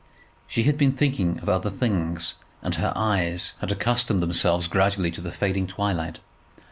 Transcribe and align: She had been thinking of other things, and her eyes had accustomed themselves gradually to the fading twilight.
She 0.47 0.63
had 0.63 0.79
been 0.79 0.93
thinking 0.93 1.37
of 1.41 1.47
other 1.47 1.69
things, 1.69 2.33
and 2.63 2.73
her 2.73 2.91
eyes 2.95 3.53
had 3.59 3.71
accustomed 3.71 4.19
themselves 4.19 4.65
gradually 4.67 5.11
to 5.11 5.21
the 5.21 5.29
fading 5.29 5.67
twilight. 5.67 6.17